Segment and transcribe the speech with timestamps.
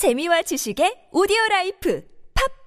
[0.00, 2.00] 재미와 지식의 오디오 life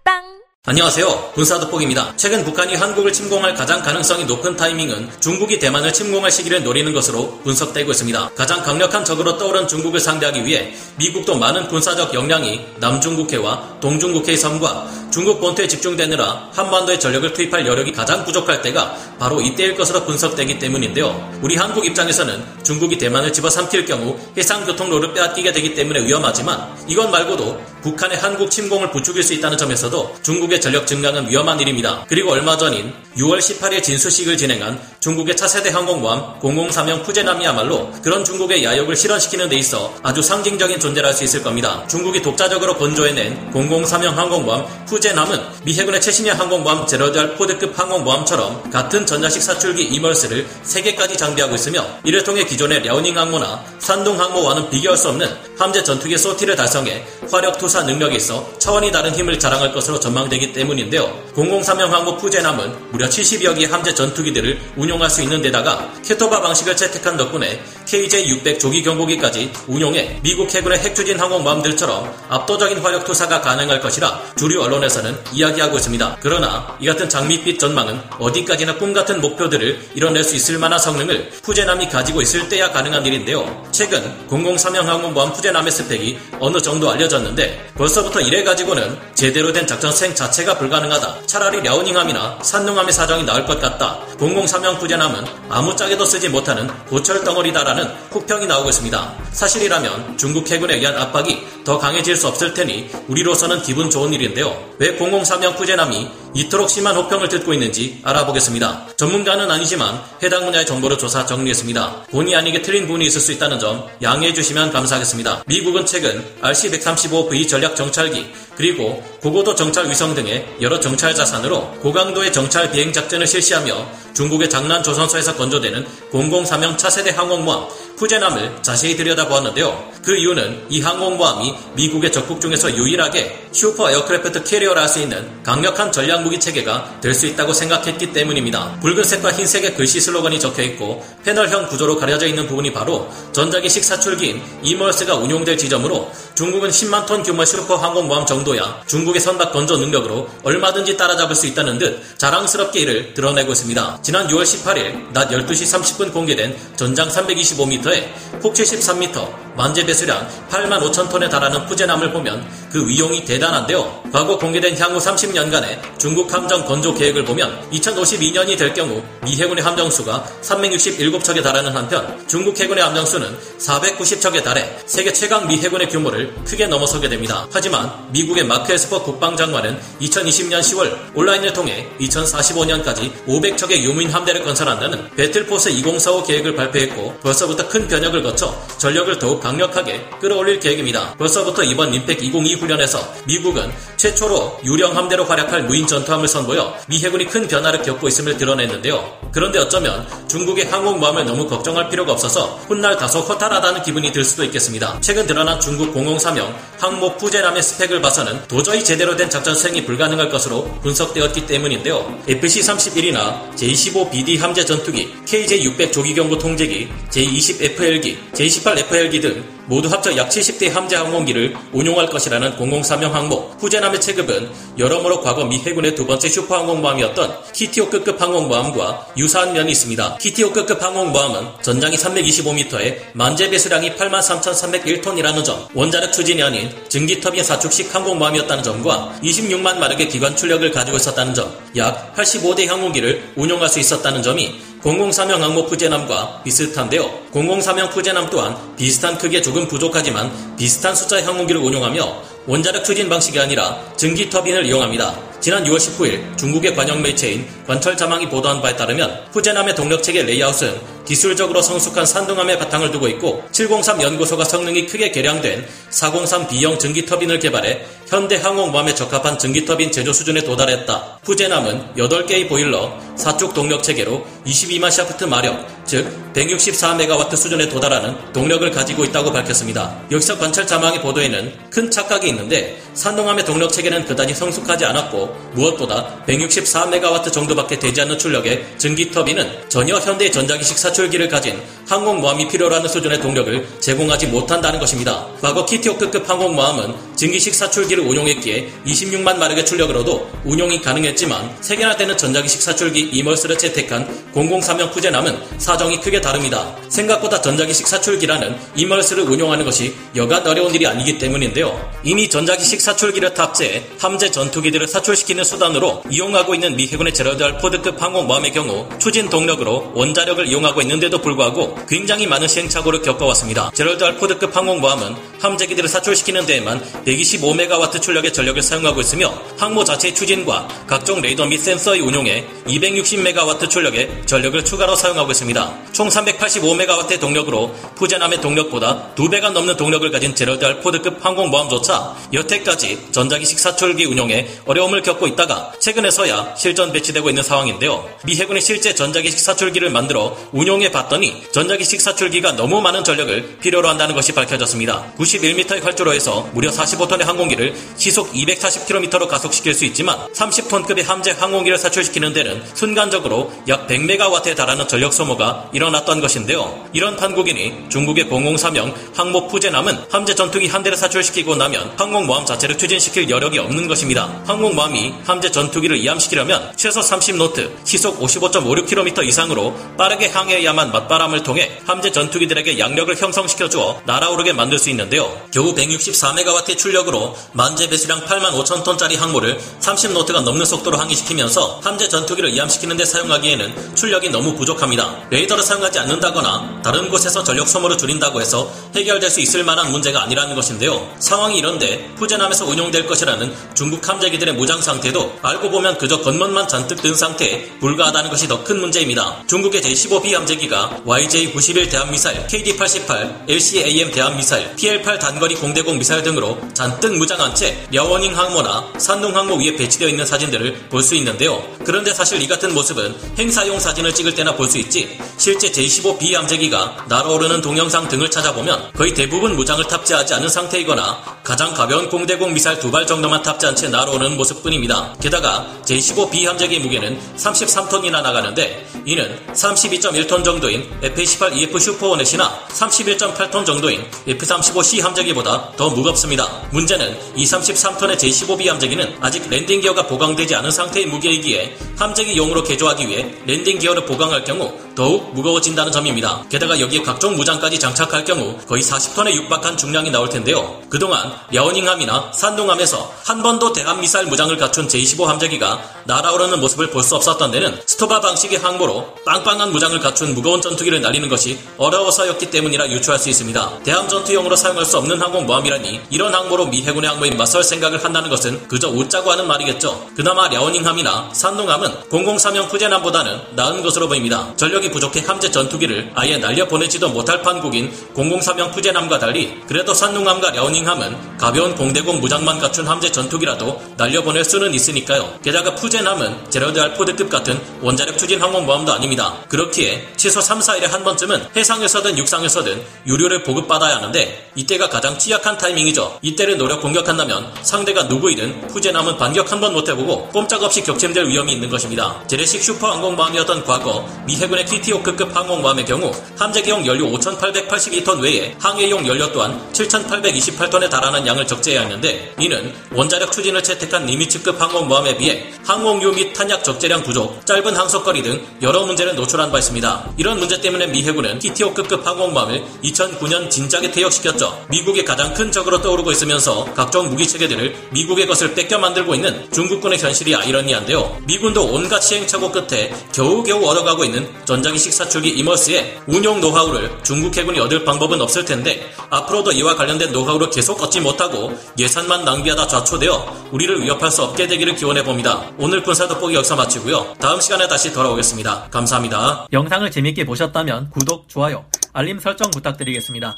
[0.06, 1.32] 팟빵 안녕하세요.
[1.34, 2.16] 군사도폭입니다.
[2.16, 7.90] 최근 북한이 한국을 침공할 가장 가능성이 높은 타이밍은 중국이 대만을 침공할 시기를 노리는 것으로 분석되고
[7.90, 8.34] 있습니다.
[8.36, 15.40] 가장 강력한 적으로 떠오른 중국을 상대하기 위해 미국도 많은 군사적 역량이 남중국해와 동중국해의 섬과 중국
[15.40, 21.40] 본토에 집중되느라 한반도에 전력을 투입할 여력이 가장 부족할 때가 바로 이때일 것으로 분석되기 때문인데요.
[21.44, 28.18] 우리 한국 입장에서는 중국이 대만을 집어삼킬 경우 해상교통로를 빼앗기게 되기 때문에 위험하지만 이것 말고도 북한의
[28.18, 32.06] 한국 침공을 부추길 수 있다는 점에서도 중국의 전력 증강은 위험한 일입니다.
[32.08, 38.96] 그리고 얼마 전인 6월 18일 진수식을 진행한 중국의 차세대 항공모함 003형 푸젠함이야말로 그런 중국의 야욕을
[38.96, 41.86] 실현시키는 데 있어 아주 상징적인 존재라 할 수 있을 겁니다.
[41.88, 49.42] 중국이 독자적으로 건조해낸 003형 항공모함 푸젠함은 미 해군의 최신형 항공모함 제럴드 포드급 항공모함처럼 같은 전자식
[49.42, 55.30] 사출기 EMALS를 3개까지 장비하고 있으며 이를 통해 기존의 랴오닝 항모나 산동 항모와는 비교할 수 없는
[55.58, 61.12] 함재 전투기 sortie를 달성해 화력 투사 능력에 있어 차원이 다른 힘을 자랑할 것으로 전망되기 때문인데요.
[61.36, 67.18] 003형 항모 푸젠함은 무려 70여 개의 함재 전투기들을 운용할 수 있는 데다가 CATOBAR 방식을 채택한
[67.18, 74.62] 덕분에 KJ-600 조기 경보기까지 운용해 미국 해군의 핵추진 항공모함들처럼 압도적인 화력 투사가 가능할 것이라 주류
[74.62, 76.18] 언론에서는 이야기하고 있습니다.
[76.22, 82.22] 그러나 이 같은 장밋빛 전망은 어디까지나 꿈같은 목표들을 이뤄낼 수 있을 만한 성능을 푸제남이 가지고
[82.22, 83.64] 있을 때야 가능한 일인데요.
[83.72, 90.16] 최근 003형 항공모함 푸제남의 스펙이 어느 정도 알려졌는데 벌써부터 이래 가지고는 제대로 된 작전 수행
[90.16, 91.26] 자체가 불가능하다.
[91.26, 94.00] 차라리 랴오닝함이나 산능함의 사정이 나을 것 같다.
[94.18, 99.16] 003형 푸제남은 아무짝에도 쓰지 못하는 고철 덩어리다라 는 혹평이 나오고 있습니다.
[99.32, 104.56] 사실이라면 중국 해군에 의한 압박이 더 강해질 수 없을 테니 우리로서는 기분 좋은 일인데요.
[104.78, 108.88] 왜 003형 푸제남이 이토록 심한 혹평을 듣고 있는지 알아보겠습니다.
[108.98, 112.08] 전문가는 아니지만 해당 분야의 정보를 조사 정리했습니다.
[112.12, 115.44] 본의 아니게 틀린 부분이 있을 수 있다는 점 양해해 주시면 감사하겠습니다.
[115.46, 122.72] 미국은 최근 RC-135V 전략 정찰기 그리고 고고도 정찰 위성 등의 여러 정찰 자산으로 고강도의 정찰
[122.72, 129.94] 비행 작전을 실시하며 중국의 장난 조선소에서 건조되는 003형 차세대 항공모함 푸젠함을 자세히 들여다보았는데요.
[130.04, 135.92] 그 이유는 이 항공모함이 미국의 적국 중에서 유일하게 super aircraft carrier라 할 수 있는 강력한
[135.92, 138.80] 전략 무기 체계가 될 수 있다고 생각했기 때문입니다.
[138.82, 145.16] 붉은색과 흰색의 글씨 슬로건이 적혀 있고 패널형 구조로 가려져 있는 부분이 바로 전자기식 사출기인 EMALS가
[145.16, 151.36] 운용될 지점으로 중국은 10만 톤 규모의 슈퍼 항공모함 정도야 중국의 선박 건조 능력으로 얼마든지 따라잡을
[151.36, 154.00] 수 있다는 듯 자랑스럽게 이를 드러내고 있습니다.
[154.02, 158.04] 지난 6월 18일 낮 12시 30분 공개된 전장 325m 에
[158.42, 164.04] 폭 73m, 만재 배수량 8만 5천 톤에 달하는 푸젠함을 보면 그 위용이 대단한데요.
[164.12, 170.26] 과거 공개된 향후 30년간의 중국 함정 건조 계획을 보면 2052년이 될 경우 미 해군의 함정수가
[170.42, 177.10] 367척에 달하는 한편 중국 해군의 함정수는 490척에 달해 세계 최강 미 해군의 규모를 크게 넘어서게
[177.10, 177.48] 됩니다.
[177.52, 185.45] 하지만 미국의 마크 에스퍼 국방장관은 2020년 10월 온라인을 통해 2045년까지 500척의 유무인 함대를 건설한다는 Battle
[185.45, 191.16] Force 2045 계획을 발표했고 벌써부터 큰 변혁을 거쳐 전력을 더욱 강력하게 끌어올릴 계획입니다.
[191.18, 197.26] 벌써부터 이번 민팩 2022 훈련에서 미국은 최초로 유령 함대로 활약할 무인 전투함을 선보여 미 해군이
[197.26, 199.30] 큰 변화를 겪고 있음을 드러냈는데요.
[199.34, 204.98] 그런데 어쩌면 중국의 항공모함을 너무 걱정할 필요가 없어서 훗날 다소 허탈하다는 기분이 들 수도 있겠습니다.
[205.02, 210.66] 최근 드러난 중국 003형 항모 푸제남의 스펙을 봐서는 도저히 제대로 된 작전 수행이 불가능할 것으로
[210.84, 212.20] 분석되었기 때문인데요.
[212.28, 219.33] FC-31이나 J-15BD 함재 전투기, KJ-600 조기경보 통제기, J-20FL기, J-18FL기 등
[219.68, 225.60] 모두 합쳐 약 70대 함재 항공기를 운용할 것이라는 003형 항모 푸젠함의 체급은 여러모로 과거 미
[225.60, 230.18] 해군의 두 번째 슈퍼 항공모함이었던 키티호크급 항공모함과 유사한 면이 있습니다.
[230.18, 239.18] 키티호크급 항공모함은 전장이 325m에 만재 배수량이 83,301톤이라는 점, 원자력 추진이 아닌 증기터빈 4축식 항공모함이었다는 점과
[239.24, 245.40] 26만 마력의 기관 출력을 가지고 있었다는 점, 약 85대 항공기를 운용할 수 있었다는 점이 003형
[245.40, 247.10] 항모 푸젠함과 비슷한데요.
[247.34, 253.80] 003형 푸젠함 또한 비슷한 크기에 조금 부족하지만 비슷한 숫자의 항공기를 운용하며 원자력 추진 방식이 아니라
[253.96, 255.18] 증기 터빈을 이용합니다.
[255.40, 262.06] 지난 6월 19일 중국의 관영 매체인 관찰자망이 보도한 바에 따르면 푸젠함의 동력체계 레이아웃은 기술적으로 성숙한
[262.06, 268.94] 산둥함에 바탕을 두고 있고 703 연구소가 성능이 크게 개량된 403 B형 증기터빈을 개발해 현대 항공모함에
[268.94, 271.20] 적합한 증기터빈 제조 수준에 도달했다.
[271.24, 279.04] 푸젠함은 8개의 보일러, 4축 동력 체계로 22만 샤프트 마력, 즉 164메가와트 수준에 도달하는 동력을 가지고
[279.04, 280.00] 있다고 밝혔습니다.
[280.12, 287.32] 여기서 관찰 자망의 보도에는 큰 착각이 있는데 산동함의 동력 체계는 그다지 성숙하지 않았고 무엇보다 164메가와트
[287.32, 293.20] 정도밖에 되지 않는 출력의 증기터빈은 전혀 현대 전자기식 사 출기를 가진 항공모함이 필요로 하는 수준의
[293.20, 295.28] 동력을 제공하지 못한다는 것입니다.
[295.42, 303.00] 과거 키티오크급 항공모함은 증기식 사출기를 운용했기에 26만 마력의 출력으로도 운용이 가능했지만 3개나 되는 전자기식 사출기
[303.14, 306.76] 이멀스를 채택한 003형 푸젠함은 사정이 크게 다릅니다.
[306.90, 311.92] 생각보다 전자기식 사출기라는 EMALS를 운용하는 것이 여간 어려운 일이 아니기 때문인데요.
[312.04, 317.54] 이미 전자기식 사출기를 탑재해 함재 전투기들을 사출시키는 수단으로 이용하고 있는 미 해군의 제럴드 R.
[317.54, 323.72] 포드급 항공모함의 경우 추진 동력으로 원자력을 이용하고 있는데도 불구하고 굉장히 많은 시행착오를 겪어왔습니다.
[323.74, 324.13] 제럴드 R.
[324.13, 331.46] 포드급 항공모함은 함재기들을 사출시키는 데에만 125메가와트 출력의 전력을 사용하고 있으며 항모 자체의 추진과 각종 레이더
[331.48, 335.78] 및 센서의 운용에 260메가와트 출력의 전력을 추가로 사용하고 있습니다.
[335.92, 340.75] 총 385메가와트의 동력으로 푸젠함의 동력보다 2배가 넘는 동력을 가진 제럴드 R.
[340.75, 348.08] 포드급 항공모함조차 여태까지 전자기식 사출기 운용에 어려움을 겪고 있다가 최근에서야 실전 배치되고 있는 상황인데요.
[348.24, 353.58] 미 해군이 실제 전자기식 사출기를 만들어 운용 해 봤더니 전자기 식 사출기가 너무 많은 전력을
[353.60, 355.14] 필요로 한다는 것이 밝혀졌습니다.
[355.18, 362.64] 91m의 활주로에서 무려 45톤의 항공기를 시속 240km로 가속시킬 수 있지만 30톤급의 함재 항공기를 사출시키는 데는
[362.74, 366.88] 순간적으로 약 100메가와트에 달하는 전력 소모가 일어났던 것인데요.
[366.94, 373.30] 이런 판국이니 중국의 003형 항모 푸제남은 함재 전투기 한 대를 사출시키고 나면 항공모함 자체를 추진시킬
[373.30, 374.42] 여력이 없는 것입니다.
[374.46, 382.12] 항공모함이 함재 전투기를 이함시키려면 최소 30노트, 시속 55.56km 이상으로 빠르게 항해 해야만 맞바람을 통해 함재
[382.12, 385.32] 전투기들에게 양력을 형성시켜 주어 날아오르게 만들 수 있는데요.
[385.52, 392.50] 겨우 164메가와트의 출력으로 만재 배수량 8만 5천 톤짜리 항모를 30노트가 넘는 속도로 항해시키면서 함재 전투기를
[392.54, 395.16] 이함시키는 데 사용하기에는 출력이 너무 부족합니다.
[395.30, 400.56] 레이더를 사용하지 않는다거나 다른 곳에서 전력 소모를 줄인다고 해서 해결될 수 있을 만한 문제가 아니라는
[400.56, 401.08] 것인데요.
[401.20, 407.14] 상황이 이런데 푸제남에서 운용될 것이라는 중국 함재기들의 무장 상태도 알고 보면 그저 겉멋만 잔뜩 든
[407.14, 409.44] 상태에 불과하다는 것이 더 큰 문제입니다.
[409.48, 417.16] 중국의 제15B 함재 기가 YJ-91 대함미사일, KD-88, LCAM 대함미사일, PL-8 단거리 공대공 미사일 등으로 잔뜩
[417.18, 421.62] 무장한 채 려워닝 항모나 산둥 항모 위에 배치되어 있는 사진들을 볼 수 있는데요.
[421.84, 427.06] 그런데 사실 이 같은 모습은 행사용 사진을 찍을 때나 볼 수 있지 실제 J-15B 함재기가
[427.10, 432.90] 날아오르는 동영상 등을 찾아보면 거의 대부분 무장을 탑재하지 않은 상태이거나 가장 가벼운 공대공 미사일 두
[432.94, 435.16] 발 정도만 탑재한 채 날아오르는 모습뿐입니다.
[435.20, 445.74] 게다가 J-15B 함재기 무게는 33톤이나 나가는데 이는 32.1톤 정도인 F-18EF 슈퍼호넷이나 31.8톤 정도인 F-35C 함재기보다
[445.76, 446.48] 더 무겁습니다.
[446.72, 453.36] 문제는 이 33톤의 J-15B 함재기는 아직 랜딩 기어가 보강되지 않은 상태의 무게이기에 함재기용으로 개조하기 위해
[453.46, 456.44] 랜딩 기어를 보강할 경우 더욱 무거워진다는 점입니다.
[456.50, 460.82] 게다가 여기에 각종 무장까지 장착할 경우 거의 40톤에 육박한 중량이 나올 텐데요.
[460.90, 467.16] 그동안 랴오닝함이나 산둥함에서 한 번도 대함 미사일 무장을 갖춘 J-15 함재기가 날아오르는 모습을 볼 수
[467.16, 473.20] 없었던 데는 스토바 방식의 항모로 빵빵한 무장을 갖춘 무거운 전투기를 날리는 것이 어려워서였기 때문이라 유추할
[473.20, 473.80] 수 있습니다.
[473.84, 478.70] 대함 전투용으로 사용할 수 없는 항공모함이라니 이런 항모로 미 해군의 항모에 맞설 생각을 한다는 것은
[478.70, 480.08] 그저 웃자고 하는 말이겠죠.
[480.16, 484.54] 그나마 려닝함이나 산둥함은 003형 푸제남보다는 나은 것으로 보입니다.
[484.56, 491.38] 전력 이 부족해 함재 전투기를 아예 날려보내지도 못할 판국인 003형 푸제남과 달리 그래도 산둥함과 려닝함은
[491.38, 495.40] 가벼운 공대공 무장만 갖춘 함재 전투기라도 날려보낼 수는 있으니까요.
[495.42, 499.38] 게다가 푸제남은 제러드 알포드급 같은 원자력 추진 항공모함도 아닙니다.
[499.48, 506.20] 그렇기에 최소 3, 4일에 한 번쯤은 해상에서든 육상에서든 유료를 보급받아야 하는데 이때가 가장 취약한 타이밍이죠.
[506.22, 512.22] 이때를 노려 공격한다면 상대가 누구이든 푸젠함은 반격 한 번 못해보고 꼼짝없이 격침될 위험이 있는 것입니다.
[512.28, 519.32] 재래식 슈퍼 항공모함이었던 과거 미 해군의 키티호크급 항공모함의 경우 함재기용 연료 5,882톤 외에 항해용 연료
[519.32, 526.34] 또한 7,828톤에 달하는 양을 적재해야 했는데 이는 원자력 추진을 채택한 니미츠급 항공모함에 비해 항공유 및
[526.34, 530.14] 탄약 적재량 부족, 짧은 항속거리 등 여러 문제를 노출한 바 있습니다.
[530.18, 534.66] 이런 문제 때문에 미 해군은 키티호크급 항공모함을 2009년 진작에 퇴역시켰죠.
[534.70, 540.00] 미국의 가장 큰 적으로 떠오르고 있으면서 각종 무기 체계들을 미국의 것을 베껴 만들고 있는 중국군의
[540.00, 541.20] 현실이 아이러니한데요.
[541.28, 547.84] 미군도 온갖 시행착오 끝에 겨우겨우 얻어가고 있는 전자기식 사출기 EMALS의 운용 노하우를 중국 해군이 얻을
[547.84, 554.10] 방법은 없을 텐데 앞으로도 이와 관련된 노하우를 계속 얻지 못하고 예산만 낭비하다 좌초되어 우리를 위협할
[554.10, 555.44] 수 없게 되기를 기원해 봅니다.
[555.58, 557.16] 오늘 군사 돋보기 여기서 마치고요.
[557.20, 558.70] 다음 시간에 다시 돌아오겠습니다.
[558.72, 559.48] 감사합니다.
[559.52, 563.38] 영상을 재밌게 보셨다면 구독, 좋아요, 알림 설정 부탁드리겠습니다.